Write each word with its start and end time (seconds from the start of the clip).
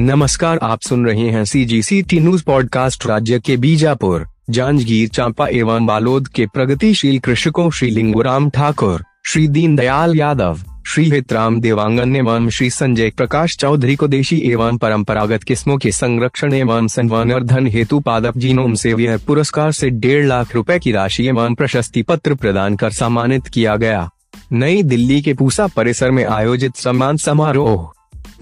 नमस्कार, 0.00 0.58
आप 0.62 0.80
सुन 0.80 1.06
रहे 1.06 1.30
हैं 1.30 1.44
C 1.44 1.64
G 1.64 1.82
C 1.82 2.02
T 2.02 2.20
news 2.20 2.44
podcast 2.44 3.06
राज्य 3.06 3.40
के 3.40 3.56
बीजापुर। 3.56 4.26
जांजगीर 4.50 5.08
चांपा 5.08 5.46
एवं 5.48 5.86
बालोद 5.86 6.28
के 6.28 6.46
प्रगतिशील 6.46 7.18
कृषकों 7.18 7.70
श्री 7.70 7.90
लिंगुराम 7.90 8.50
ठाकुर, 8.50 9.04
श्री 9.26 9.48
दीनदयाल 9.48 10.16
यादव, 10.16 10.58
श्री 10.86 11.10
हितराम 11.10 11.60
देवांगन 11.60 12.16
एवं 12.16 12.48
श्री 12.48 12.70
संजय 12.70 13.10
प्रकाश 13.10 13.56
चौधरी 13.56 13.96
को 13.96 14.08
देशी 14.08 14.42
एवं 14.44 14.76
परंपरागत 14.76 15.42
किस्मों 15.42 15.78
के 15.78 15.92
संरक्षण 15.92 16.52
एवं 16.52 16.88
संवर्धन 16.88 17.66
हेतु 17.66 18.00
पादप 18.00 18.38
जीनोम 18.38 18.74
सेवियर 18.74 19.18
पुरस्कार 19.18 19.72
से 19.72 19.90
डेढ़ 19.90 20.26
लाख 20.26 20.54
रुपए 20.54 20.78
की 20.78 20.92
राशि 20.92 21.26
एवं 21.26 21.54
प्रशस्ति 21.54 22.02
पत्र 22.02 22.34
प्रदान 22.34 22.76
कर 22.76 22.90
सम्मानित 22.90 23.46
किया 23.46 23.76
गया। 23.76 24.10
नई 24.52 24.82
दिल्ली 24.82 25.22
के 25.22 25.34
पूसा 25.34 25.66
परिसर 25.66 26.10
में 26.10 26.24
आयोजित 26.24 26.76
सम्मान 26.76 27.16
समारोह 27.16 27.92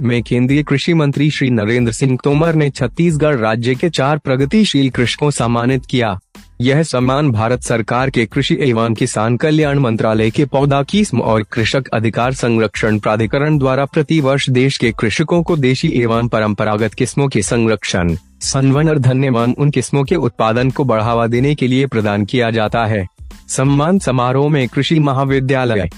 में 0.01 0.23
केंद्रीय 0.23 0.63
कृषि 0.63 0.95
मंत्री 0.95 1.31
श्री 1.31 1.51
नरेंद्र 1.51 1.93
सिंह 1.93 2.19
तोमर 2.25 2.55
ने 2.55 2.71
छत्तीसगढ़ 2.71 3.37
राज्य 3.37 3.75
के 3.75 3.91
चार 3.91 4.19
प्रगतिशील 4.19 4.91
कृषकों 4.91 5.31
सम्मानित 5.31 5.87
किया। 5.87 6.19
यह 6.61 6.83
सम्मान 6.83 7.31
भारत 7.33 7.63
सरकार 7.63 8.11
के 8.11 8.27
कृषि 8.27 8.57
एवं 8.61 8.95
किसान 8.95 9.37
कल्याण 9.37 9.79
मंत्रालय 9.79 10.31
के 10.31 10.45
पौधा 10.45 10.83
किस्म 10.83 11.21
और 11.21 11.43
कृषक 11.43 11.89
अधिकार 11.89 12.33
संरक्षण 12.33 12.99
प्राधिकरण 12.99 13.59
द्वारा 13.59 13.85
प्रति 13.85 14.21
वर्ष 14.21 14.51
देश 14.51 14.77
के 14.77 14.93
कृषकों 14.93 15.43
को 15.43 15.57
देशी 15.57 15.89
एवं 15.89 16.29
परंपरागत 16.29 16.95
किस्मों 16.95 17.29
के 17.29 17.43
संरक्षण, 17.43 18.17
संवर्धन 18.41 19.25
एवं 19.25 19.55
उन 19.55 19.71
किस्मों 19.71 20.05
के 20.05 20.15
उत्पादन 20.15 20.71
को 20.71 20.85
बढ़ावा 20.85 21.27
देने 21.27 21.55
के 21.55 21.67
लिए 21.67 21.87
प्रदान 21.87 22.25
किया 22.25 22.51
जाता 22.51 22.85
है। 22.87 23.07
सम्मान 23.49 23.99
समारोह 23.99 24.49
में 24.49 24.69
कृषि 24.69 24.99
महाविद्यालय 24.99 25.89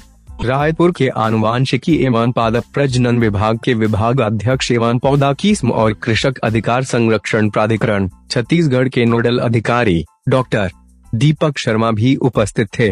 रायपुर 0.45 0.92
के 0.92 1.09
आनुवांशिकी 1.09 1.95
एवं 2.05 2.33
पादप 2.33 2.65
प्रजनन 2.74 3.19
विभाग 3.19 3.59
के 3.65 3.73
विभाग 3.74 4.21
अध्यक्ष 4.21 4.71
एवं 4.73 4.99
पौधा 4.99 5.32
किस्म 5.32 5.71
और 5.71 5.93
कृषक 5.93 6.38
अधिकार 6.38 6.85
संरक्षण 6.85 7.49
प्राधिकरण, 7.51 8.09
छत्तीसगढ़ 8.30 8.88
के 8.88 9.04
नोडल 9.04 9.38
अधिकारी, 9.38 10.04
डॉक्टर 10.29 10.71
दीपक 11.15 11.59
शर्मा 11.59 11.90
भी 11.90 12.15
उपस्थित 12.16 12.68
थे। 12.79 12.88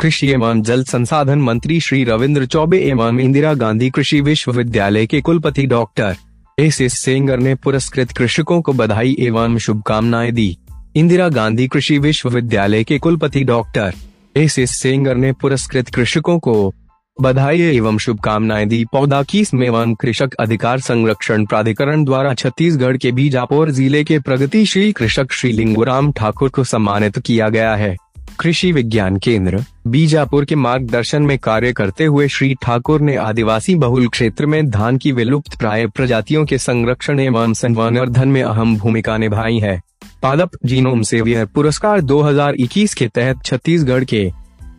कृषि 0.00 0.28
एवं 0.28 0.62
जल 0.62 0.82
संसाधन 0.84 1.38
मंत्री 1.38 1.78
श्री 1.80 2.02
रविंद्र 2.04 2.46
चौबे 2.46 2.78
एवं 2.78 3.20
इंदिरा 3.20 3.54
गांधी 3.54 3.90
कृषि 3.90 4.20
विश्वविद्यालय 4.20 5.06
के 5.06 5.20
कुलपति 5.20 5.66
डॉक्टर 5.66 6.16
एस 6.58 6.80
एस 6.80 6.98
सेंगर 6.98 7.38
ने 7.38 7.54
पुरस्कृत 7.54 8.12
कृषकों 8.12 8.60
को 8.62 8.72
बधाई 8.72 9.16
एवं 9.20 9.56
शुभकामनाएँ 9.58 10.32
दी। 10.32 10.56
इंदिरा 10.96 11.28
गांधी 11.28 11.68
कृषि 11.68 11.98
विश्वविद्यालय 11.98 12.84
के 12.84 12.98
कुलपति 12.98 13.44
डॉक्टर 13.44 13.94
एस 14.36 14.58
एस 14.58 14.78
सेंगर 14.80 15.16
ने 15.16 15.32
पुरस्कृत 15.32 15.88
कृषकों 15.88 16.38
को 16.38 16.74
बधाई 17.20 17.60
एवं 17.60 17.96
शुभकामनाएँ 17.98 18.66
दी। 18.66 18.84
पौधा 18.84 19.22
कीस 19.22 19.50
एवं 19.54 19.94
कृषक 19.94 20.34
अधिकार 20.34 20.80
संरक्षण 20.80 21.44
प्राधिकरण 21.44 22.04
द्वारा 22.04 22.34
छत्तीसगढ़ 22.34 22.96
के 22.96 23.12
बीजापुर 23.12 23.70
ज़िले 23.70 24.02
के 24.04 24.18
प्रगतिशील 24.18 24.92
कृषक 24.92 25.32
श्री 25.32 25.52
लिंगुराम 25.52 26.12
ठाकुर 26.12 26.48
को 26.48 26.64
सम्मानित 26.64 27.18
किया 27.18 27.48
गया 27.48 27.74
है। 27.74 27.96
कृषि 28.40 28.70
विज्ञान 28.72 29.16
केंद्र, 29.16 29.62
बीजापुर 29.86 30.44
के 30.44 30.54
मार्गदर्शन 30.54 31.22
में 31.22 31.38
कार्य 31.38 31.72
करते 31.72 32.04
हुए 32.04 32.28
श्री 32.28 32.54
ठाकुर 32.62 33.00
ने 33.00 33.16
आदिवासी 33.16 33.74
बहुल 33.74 34.06
क्षेत्र 34.08 34.46
में 34.46 34.70
धान 34.70 34.96
की 34.96 35.12
विलुप्त 35.12 35.58
प्राय 35.58 35.86
प्रजातियों 35.86 36.44
के 36.46 36.58
संरक्षण 36.58 37.20
एवं 37.20 37.54
संवर्धन 37.54 38.28
में 38.28 38.42
अहम 38.42 38.76
भूमिका 38.76 39.16
निभाई 39.16 39.58
है। 39.58 39.80
पादप 40.22 40.50
जीनोम 40.64 41.02
सेवियर 41.02 41.46
पुरस्कार 41.46 42.00
2021 42.00 42.94
के 42.94 43.08
तहत 43.08 43.42
छत्तीसगढ़ 43.44 44.04
के 44.04 44.30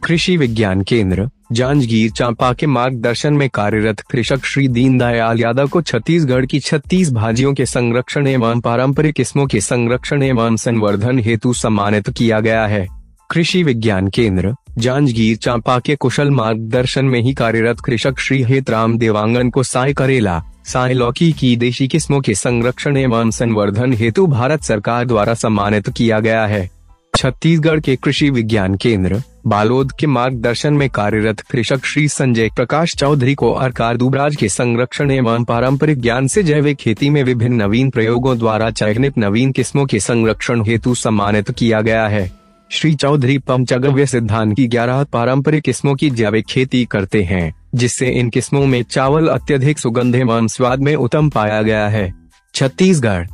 कृषि 0.04 0.38
विज्ञान 0.38 0.82
केंद्र 0.82 1.30
जांजगीर 1.52 2.12
चांपा 2.12 2.54
के 2.54 2.66
मार्गदर्शन 2.66 3.34
में 3.34 3.50
कार्यरत 3.50 4.00
कृषक 4.00 4.46
श्री 4.46 4.68
दीनदयाल 4.68 5.40
यादव 5.40 5.68
को 5.68 5.82
छत्तीसगढ़ 5.82 6.46
की 6.46 6.60
छत्तीस 6.60 7.12
भाजियों 7.12 7.54
के 7.54 7.66
संरक्षण 7.66 8.28
एवं 8.28 8.62
पारंपरिक 8.62 9.16
किस्मों 9.16 9.48
के 9.48 9.62
संरक्षण 9.62 10.24
एवं 10.24 10.56
संवर्धन 10.56 11.20
हेतु 11.20 11.54
सम्मानित 11.54 12.10
किया 12.10 12.40
गया 12.40 12.66
है। 12.68 12.88
कृषि 13.30 13.64
विज्ञान 13.64 14.08
केंद्र, 14.08 14.54
जांजगीर 14.78 15.38
चांपा 15.38 15.80
के 15.80 15.96
कुशल 15.96 16.32
मार्गदर्शन 16.32 17.06
में 17.06 17.22
ही 17.22 17.34
कार्यरत 17.34 17.80
कृषक 17.80 18.20
श्री 18.20 18.44
हेतराम 18.44 18.98
देवांगन 18.98 19.50
को 19.50 19.64
साय 19.64 19.94
करेला, 19.94 20.44
साय 20.66 20.94
लौकी 20.94 21.32
की 21.32 21.56
देशी 21.56 21.88
किस्मों 21.88 22.22
के 22.22 22.36
संरक्षण 22.36 22.98
एवं 22.98 23.32
संवर्धन 23.32 23.94
हेतु 23.94 24.28
भारत 24.28 24.64
सरकार 24.64 25.06
द्वारा 25.06 25.34
सम्मानित 25.34 25.90
किया 25.90 26.20
गया 26.20 26.46
है। 26.46 26.79
छत्तीसगढ़ 27.20 27.80
के 27.80 27.96
कृषि 27.96 28.30
विज्ञान 28.30 28.76
केंद्र, 28.76 29.22
बालोद 29.48 29.92
के 29.92 30.08
मार्गदर्शन 30.08 30.74
में 30.74 30.90
कार्यरत 30.90 31.40
कृषक 31.40 31.86
श्री 31.86 32.08
संजय 32.08 32.50
प्रकाश 32.56 32.96
चौधरी 32.96 33.34
को 33.36 33.52
अरकार 33.52 33.98
दुबराज 33.98 34.36
के 34.36 34.50
संरक्षण 34.50 35.12
एवं 35.12 35.44
पारंपरिक 35.44 36.02
ज्ञान 36.02 36.28
से 36.28 36.44
जैविक 36.44 36.78
खेती 36.78 37.10
में 37.10 37.24
विभिन्न 37.24 37.62
नवीन 37.62 37.90
प्रयोगों 37.90 38.38
द्वारा 38.38 38.70
चयनित 38.70 39.18
नवीन 39.18 39.52
किस्मों 39.52 39.86
के 39.86 40.00
संरक्षण 40.00 40.64
हेतु 40.64 40.96
सम्मानित 40.96 41.52
किया 41.52 41.82
गया 41.82 42.08
है। 42.08 42.32
श्री 42.72 42.96
चौधरी 42.96 43.38
पंचगव्य 43.38 44.06
सिद्धांत 44.06 44.56
की 44.56 44.68
ग्यारह 44.68 45.04
पारंपरिक 45.04 45.64
किस्मों 45.64 45.96
की 45.96 46.10
जैविक 46.10 46.46
खेती 46.46 46.86
करते 46.86 47.24
हैं, 47.24 47.56
जिससे 47.76 48.08
इन 48.10 48.30
किस्मों 48.30 48.66
में 48.66 48.84
चावल 48.84 49.28
अत्यधिक 49.28 49.80
सुगंध 49.80 50.16
एवं 50.16 50.48
स्वाद 50.48 50.80
में 50.80 50.96
उत्तम 50.96 51.30
पाया 51.30 51.62
गया 51.62 51.88
है। 51.88 52.14
छत्तीसगढ़ 52.56 53.28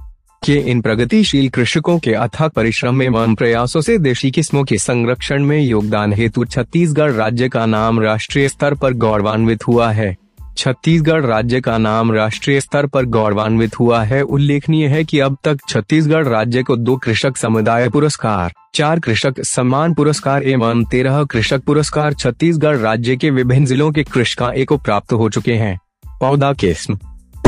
के 0.46 0.54
इन 0.54 0.82
प्रगतिशील 0.82 1.50
कृषकों 1.50 2.00
के 2.00 2.14
अथक 2.14 2.52
परिश्रम 2.52 3.02
एवं 3.02 3.36
प्रयासों 3.36 3.82
से 3.82 3.98
देशी 3.98 4.32
किस्मों 4.32 4.64
के 4.64 4.78
संरक्षण 4.78 5.44
में 5.44 5.62
योगदान 5.62 6.14
हेतु 6.14 6.46
छत्तीसगढ़ 6.46 7.12
राज्य 7.12 7.50
का 7.50 7.66
नाम 7.66 8.00
राष्ट्रीय 8.00 8.50
स्तर 8.50 8.74
पर 8.74 8.94
गौरवान्वित 8.94 9.68
हुआ 9.68 9.92
है। 9.92 10.18
छत्तीसगढ़ 10.58 11.22
राज्य 11.22 11.62
का 11.62 11.78
नाम 11.78 12.12
राष्ट्रीय 12.12 12.62
स्तर 12.62 12.86
पर 12.86 13.06
गौरवान्वित 13.06 13.80
हुआ 13.80 14.04
है। 14.04 14.22
उल्लेखनीय 14.22 14.88
है 14.88 15.04
कि 15.04 15.20
अब 15.20 15.38
तक 15.44 15.58
छत्तीसगढ़ 15.70 16.28
राज्य 16.28 16.64
को 16.64 16.76
दो 16.76 16.98
कृषक 16.98 17.38
समुदाय 17.38 17.90
पुरस्कार, 17.90 18.54
चार 18.76 19.00
कृषक 19.00 19.42
सम्मान 19.42 19.94
पुरस्कार 19.94 20.44
एवं 20.44 20.86
तेरह 20.86 21.24
कृषक 21.24 21.64
पुरस्कार 21.64 22.14
छत्तीसगढ़ 22.14 22.78
राज्य 22.78 23.16
के 23.16 23.30
विभिन्न 23.30 23.66
जिलों 23.66 23.92
के 23.92 24.04
कृषका 24.04 24.52
को 24.66 24.78
प्राप्त 24.78 25.14
हो 25.14 25.30
चुके 25.30 25.54
हैं। 25.54 25.80
पौधा 26.20 26.54
किस्म 26.54 27.00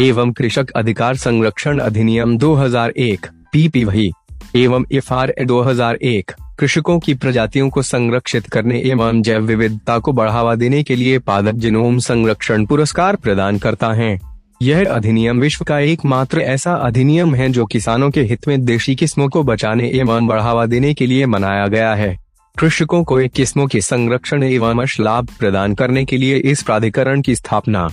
एवं 0.04 0.32
कृषक 0.32 0.70
अधिकार 0.70 1.16
संरक्षण 1.16 1.80
अधिनियम 1.80 2.38
2001 2.38 3.26
पीपी 3.52 3.84
वही, 3.84 4.12
एवं 4.56 4.84
एफ़ 4.92 5.14
आर 5.14 5.34
दो 5.46 5.62
हज़ार 5.62 5.96
एक, 5.96 6.32
कृषकों 6.60 7.00
की 7.00 7.14
प्रजातियों 7.14 7.70
को 7.70 7.82
संरक्षित 7.82 8.48
करने 8.48 8.80
एवं 8.80 9.22
जैव 9.22 9.42
विविधता 9.42 10.00
को 10.00 10.12
बढ़ावा 10.12 10.56
देने 10.56 10.84
के 10.84 10.96
लिए 10.96 11.20
पादप 11.20 11.56
जिनोम 11.56 12.00
संरक्षण 12.00 12.66
पुरस्कार 12.66 13.16
प्रदान 13.16 13.58
करता 13.58 13.94
है। 13.94 14.20
यह 14.62 14.94
अधिनियम 14.94 15.40
विश्व 15.40 15.66
का 15.66 15.80
एकमात्र 15.80 16.40
ऐसा 16.40 16.74
अधिनियम 16.74 17.36
है 17.36 17.50
जो 17.50 17.66
किसानों 17.66 18.12
के 18.12 18.22
हित 18.22 18.48
में 18.48 18.66
देशी 18.66 18.96
किस्मों 18.96 19.30
को 19.30 19.44
बचाने 19.44 19.90
एवं 19.90 20.28
बढ़ावा 20.28 20.66
देने 20.66 20.94
के 20.94 21.06
लिए 21.06 21.26
मनाया 21.26 21.68
गया 21.68 21.94
है। 21.96 22.18
कृषकों 22.60 23.04
को 23.04 23.20
एक 23.20 23.32
किस्मों 23.32 23.68
के 23.68 23.82
संरक्षण 23.82 24.44
एवं 24.44 24.86
लाभ 25.00 25.30
प्रदान 25.40 25.76
करने 25.76 26.06
के 26.06 26.18
लिए 26.18 26.38
इस 26.38 26.64
प्राधिकरण 26.64 27.22
की 27.22 27.36
स्थापना 27.36 27.90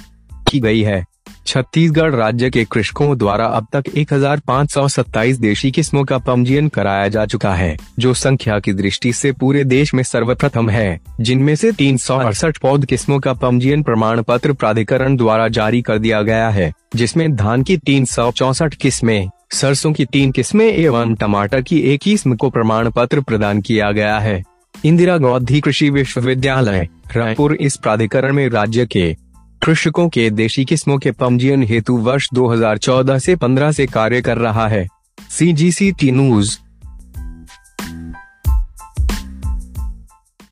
की 0.50 0.60
गई 0.60 0.82
है। 0.82 1.13
छत्तीसगढ़ 1.46 2.14
राज्य 2.14 2.50
के 2.50 2.64
कृषकों 2.64 3.18
द्वारा 3.18 3.46
अब 3.46 3.66
तक 3.72 3.84
1527 3.88 5.38
देशी 5.38 5.70
किस्मों 5.70 6.04
का 6.04 6.18
पंजीयन 6.18 6.68
कराया 6.68 7.08
जा 7.08 7.26
चुका 7.26 7.54
है, 7.54 7.76
जो 7.98 8.14
संख्या 8.14 8.58
की 8.58 8.72
दृष्टि 8.72 9.12
से 9.12 9.32
पूरे 9.32 9.64
देश 9.64 9.94
में 9.94 10.02
सर्वप्रथम 10.02 10.70
है, 10.70 11.00
जिनमें 11.20 11.54
से 11.56 11.72
तीन 11.72 11.96
सौ 11.96 12.18
अड़सठ 12.18 12.58
पौध 12.58 12.86
किस्मों 12.86 13.18
का 13.20 13.32
पंजीयन 13.32 13.82
प्रमाण 13.82 14.22
पत्र 14.22 14.52
प्राधिकरण 14.52 15.16
द्वारा 15.16 15.48
जारी 15.48 15.82
कर 15.82 15.98
दिया 15.98 16.22
गया 16.22 16.48
है, 16.48 16.72
जिसमें 16.96 17.36
धान 17.36 17.62
की 17.62 17.76
तीन 17.76 18.06
किस्में, 18.80 19.30
सरसों 19.52 19.92
की 19.92 20.04
तीन 20.04 20.30
किस्में 20.30 20.66
एवं 20.66 21.14
टमाटर 21.14 21.60
की 21.60 21.78
एक 21.78 22.00
किस्म 22.00 22.36
को 22.36 22.50
प्रमाण 22.50 22.90
पत्र 22.90 23.20
प्रदान 23.20 23.60
किया 23.60 23.90
गया 23.92 24.18
है। 24.18 24.42
इंदिरा 24.84 25.16
गांधी 25.18 25.60
कृषि 25.60 25.90
विश्वविद्यालय, 25.90 26.88
रायपुर 27.16 27.54
इस 27.54 27.76
प्राधिकरण 27.76 28.32
में 28.32 28.48
राज्य 28.48 28.86
के 28.86 29.16
कृषकों 29.62 30.08
के 30.08 30.30
देशी 30.30 30.64
किस्मों 30.64 30.98
के 30.98 31.10
पंजीयन 31.10 31.62
हेतु 31.62 31.96
वर्ष 31.96 32.28
2014 32.34 33.18
से 33.18 33.36
15 33.36 33.72
से 33.72 33.86
कार्य 33.86 34.20
कर 34.22 34.38
रहा 34.38 34.68
है। 34.68 34.86
सी 35.30 35.52
जी 35.52 35.72
सी 35.72 35.92
टी 35.92 36.10
न्यूज़ 36.10 36.58